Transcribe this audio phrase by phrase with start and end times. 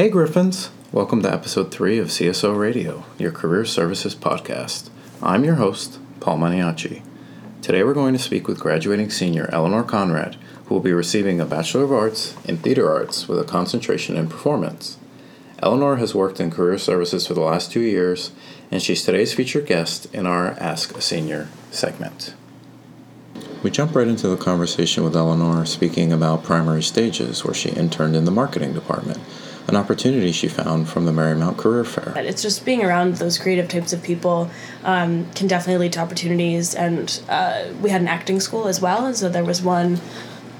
[0.00, 0.70] Hey Griffins!
[0.92, 4.88] Welcome to episode 3 of CSO Radio, your career services podcast.
[5.22, 7.02] I'm your host, Paul Maniaci.
[7.60, 11.44] Today we're going to speak with graduating senior Eleanor Conrad, who will be receiving a
[11.44, 14.96] Bachelor of Arts in Theater Arts with a concentration in performance.
[15.62, 18.30] Eleanor has worked in career services for the last two years,
[18.70, 22.34] and she's today's featured guest in our Ask a Senior segment.
[23.62, 28.16] We jump right into the conversation with Eleanor speaking about primary stages, where she interned
[28.16, 29.18] in the marketing department,
[29.70, 32.12] an opportunity she found from the Marymount Career Fair.
[32.18, 34.50] It's just being around those creative types of people
[34.84, 36.74] um, can definitely lead to opportunities.
[36.74, 40.00] And uh, we had an acting school as well, and so there was one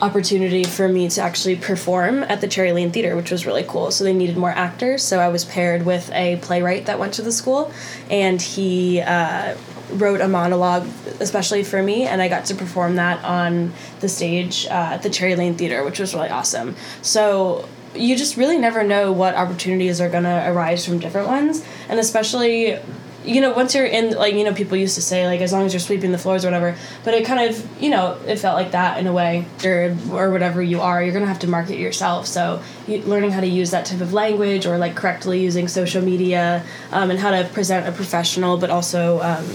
[0.00, 3.90] opportunity for me to actually perform at the Cherry Lane Theater, which was really cool.
[3.90, 7.22] So they needed more actors, so I was paired with a playwright that went to
[7.22, 7.70] the school,
[8.08, 9.56] and he uh,
[9.92, 10.86] wrote a monologue
[11.20, 15.10] especially for me, and I got to perform that on the stage uh, at the
[15.10, 16.76] Cherry Lane Theater, which was really awesome.
[17.02, 21.64] So you just really never know what opportunities are going to arise from different ones,
[21.88, 22.78] and especially
[23.24, 25.66] you know, once you're in, like, you know, people used to say, like, as long
[25.66, 28.56] as you're sweeping the floors or whatever, but it kind of, you know, it felt
[28.56, 31.46] like that in a way, or, or whatever you are, you're going to have to
[31.46, 32.26] market yourself.
[32.26, 36.02] So, you, learning how to use that type of language or, like, correctly using social
[36.02, 39.46] media um, and how to present a professional, but also, um,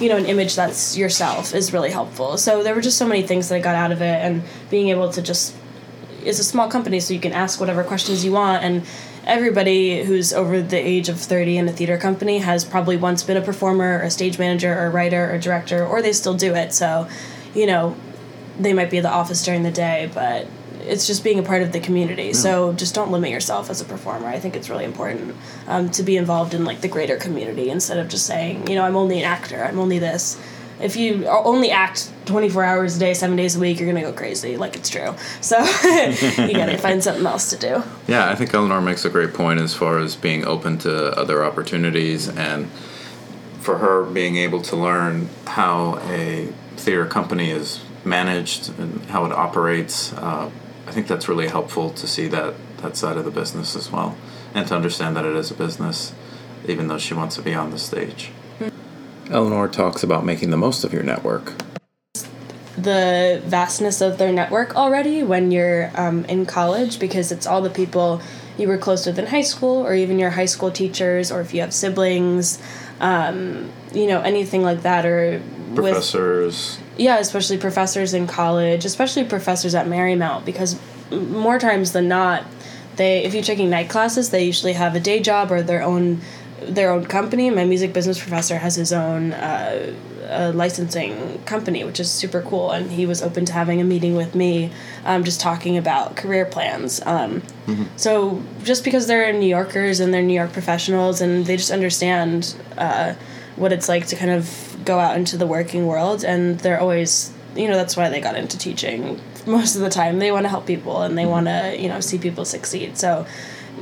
[0.00, 2.36] you know, an image that's yourself is really helpful.
[2.36, 4.88] So, there were just so many things that I got out of it, and being
[4.88, 5.54] able to just,
[6.24, 8.84] it's a small company, so you can ask whatever questions you want, and
[9.26, 13.36] everybody who's over the age of 30 in a theater company has probably once been
[13.36, 16.54] a performer or a stage manager or a writer or director or they still do
[16.54, 17.08] it so
[17.54, 17.96] you know
[18.58, 20.46] they might be at the office during the day but
[20.86, 22.32] it's just being a part of the community yeah.
[22.32, 24.26] so just don't limit yourself as a performer.
[24.26, 25.34] I think it's really important
[25.66, 28.84] um, to be involved in like the greater community instead of just saying you know
[28.84, 29.64] i'm only an actor.
[29.64, 30.38] I'm only this
[30.80, 34.12] if you only act 24 hours a day, seven days a week, you're gonna go
[34.12, 34.56] crazy.
[34.56, 35.14] Like it's true.
[35.40, 37.82] So you gotta find something else to do.
[38.06, 41.44] Yeah, I think Eleanor makes a great point as far as being open to other
[41.44, 42.70] opportunities and
[43.60, 49.32] for her being able to learn how a theater company is managed and how it
[49.32, 50.12] operates.
[50.12, 50.50] Uh,
[50.86, 54.16] I think that's really helpful to see that that side of the business as well,
[54.52, 56.12] and to understand that it is a business,
[56.68, 58.30] even though she wants to be on the stage.
[59.34, 61.52] Eleanor talks about making the most of your network.
[62.78, 67.70] The vastness of their network already when you're um, in college because it's all the
[67.70, 68.22] people
[68.56, 71.52] you were close with in high school or even your high school teachers or if
[71.52, 72.62] you have siblings,
[73.00, 75.42] um, you know, anything like that or
[75.74, 76.78] professors.
[76.78, 80.78] With, yeah, especially professors in college, especially professors at Marymount because
[81.10, 82.44] more times than not,
[82.96, 86.20] they if you're taking night classes, they usually have a day job or their own
[86.66, 87.50] their own company.
[87.50, 89.92] My music business professor has his own uh,
[90.28, 92.70] uh, licensing company, which is super cool.
[92.70, 94.70] And he was open to having a meeting with me,
[95.04, 97.00] um, just talking about career plans.
[97.04, 97.84] Um, mm-hmm.
[97.96, 102.56] So just because they're New Yorkers and they're New York professionals and they just understand
[102.78, 103.14] uh,
[103.56, 107.32] what it's like to kind of go out into the working world, and they're always,
[107.54, 110.18] you know, that's why they got into teaching most of the time.
[110.18, 111.30] They want to help people and they mm-hmm.
[111.30, 112.98] want to, you know, see people succeed.
[112.98, 113.26] So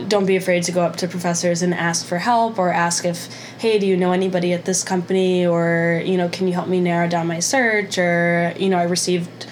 [0.09, 3.29] don't be afraid to go up to professors and ask for help or ask if
[3.59, 5.47] hey do you know anybody at this company?
[5.47, 7.99] Or you know can you help me narrow down my search?
[7.99, 9.47] Or you know i received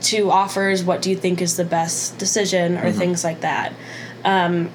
[0.00, 0.84] two offers.
[0.84, 2.76] What do you think is the best decision?
[2.76, 2.98] Or mm-hmm.
[2.98, 3.72] things like that.
[4.24, 4.70] Um,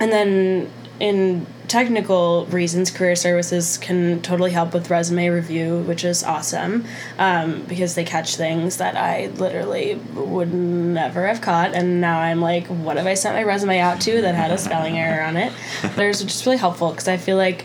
[0.00, 6.22] and then in technical reasons, career services can totally help with resume review, which is
[6.22, 6.84] awesome
[7.18, 11.74] um, because they catch things that I literally would never have caught.
[11.74, 14.58] And now I'm like, what have I sent my resume out to that had a
[14.58, 15.52] spelling error on it?
[15.96, 17.64] There's just really helpful because I feel like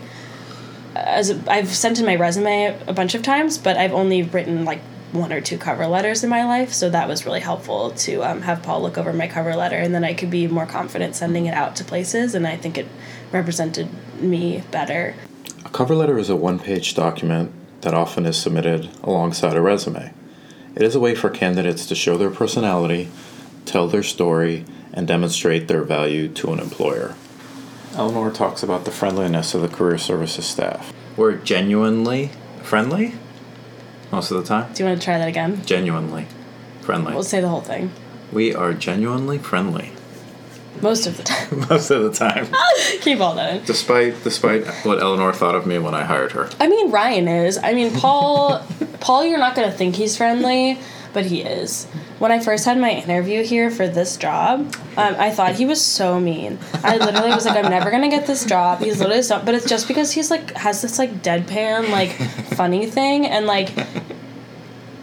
[0.94, 4.64] as a, I've sent in my resume a bunch of times, but I've only written
[4.64, 4.80] like
[5.12, 8.42] one or two cover letters in my life, so that was really helpful to um,
[8.42, 11.46] have Paul look over my cover letter, and then I could be more confident sending
[11.46, 12.86] it out to places, and I think it
[13.30, 13.88] represented
[14.20, 15.14] me better.
[15.64, 17.52] A cover letter is a one page document
[17.82, 20.12] that often is submitted alongside a resume.
[20.74, 23.10] It is a way for candidates to show their personality,
[23.66, 27.14] tell their story, and demonstrate their value to an employer.
[27.94, 30.92] Eleanor talks about the friendliness of the career services staff.
[31.16, 32.30] We're genuinely
[32.62, 33.14] friendly
[34.12, 34.72] most of the time.
[34.72, 35.64] Do you want to try that again?
[35.64, 36.26] Genuinely
[36.82, 37.14] friendly.
[37.14, 37.90] We'll say the whole thing.
[38.32, 39.92] We are genuinely friendly.
[40.80, 41.60] Most of the time.
[41.70, 42.48] Most of the time.
[43.02, 43.64] Keep all that in.
[43.64, 46.50] Despite despite what Eleanor thought of me when I hired her.
[46.58, 47.58] I mean, Ryan is.
[47.58, 48.66] I mean, Paul.
[49.00, 50.78] Paul, you're not gonna think he's friendly,
[51.12, 51.86] but he is.
[52.18, 55.84] When I first had my interview here for this job, um, I thought he was
[55.84, 56.58] so mean.
[56.82, 58.80] I literally was like, I'm never gonna get this job.
[58.80, 62.12] He's literally so, but it's just because he's like has this like deadpan like
[62.56, 63.70] funny thing and like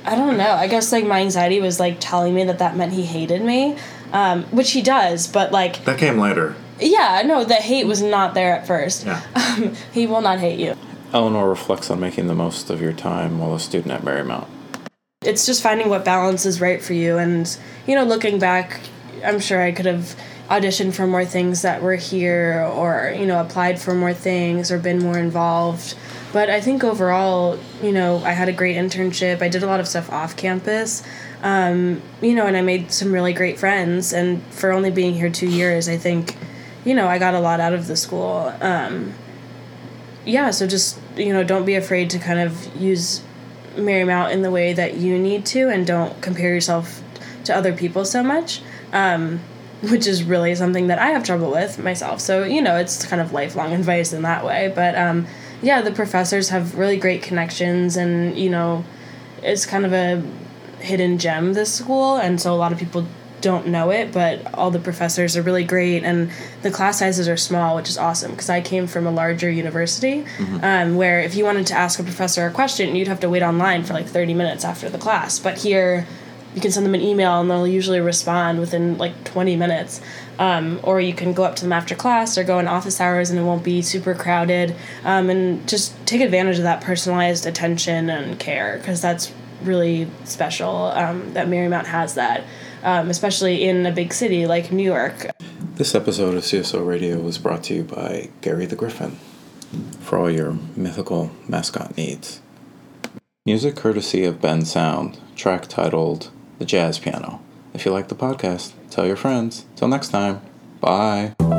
[0.05, 0.51] I don't know.
[0.51, 3.77] I guess like my anxiety was like telling me that that meant he hated me,
[4.11, 5.27] um, which he does.
[5.27, 6.55] But like that came later.
[6.79, 9.05] Yeah, no, the hate was not there at first.
[9.05, 9.21] Yeah.
[9.49, 10.75] Um, he will not hate you.
[11.11, 14.47] Eleanor reflects on making the most of your time while a student at Marymount.
[15.21, 17.17] It's just finding what balance is right for you.
[17.17, 18.79] And, you know, looking back,
[19.21, 20.15] I'm sure I could have
[20.49, 24.79] auditioned for more things that were here or, you know, applied for more things or
[24.79, 25.95] been more involved.
[26.31, 29.41] But I think overall, you know, I had a great internship.
[29.41, 31.03] I did a lot of stuff off campus.
[31.43, 34.13] Um, you know, and I made some really great friends.
[34.13, 36.37] And for only being here two years, I think,
[36.85, 38.53] you know, I got a lot out of the school.
[38.61, 39.15] Um,
[40.23, 43.21] yeah, so just, you know, don't be afraid to kind of use
[43.75, 47.01] Marymount in the way that you need to and don't compare yourself
[47.45, 48.61] to other people so much.
[48.91, 49.41] Um,
[49.81, 52.19] which is really something that I have trouble with myself.
[52.19, 54.71] So, you know, it's kind of lifelong advice in that way.
[54.73, 55.27] But um,
[55.61, 58.83] yeah, the professors have really great connections, and, you know,
[59.41, 60.21] it's kind of a
[60.81, 62.17] hidden gem, this school.
[62.17, 63.05] And so a lot of people
[63.41, 66.31] don't know it, but all the professors are really great, and
[66.61, 70.25] the class sizes are small, which is awesome because I came from a larger university
[70.61, 73.43] um, where if you wanted to ask a professor a question, you'd have to wait
[73.43, 75.39] online for like 30 minutes after the class.
[75.39, 76.07] But here,
[76.55, 80.01] you can send them an email and they'll usually respond within like 20 minutes.
[80.39, 83.29] Um, or you can go up to them after class or go in office hours
[83.29, 84.75] and it won't be super crowded.
[85.03, 89.33] Um, and just take advantage of that personalized attention and care because that's
[89.63, 92.43] really special um, that Marymount has that,
[92.83, 95.27] um, especially in a big city like New York.
[95.75, 99.17] This episode of CSO Radio was brought to you by Gary the Griffin
[100.01, 102.41] for all your mythical mascot needs.
[103.45, 107.41] Music courtesy of Bensound, track titled The Jazz Piano.
[107.73, 109.65] If you like the podcast, tell your friends.
[109.75, 110.41] Till next time,
[110.81, 111.58] bye.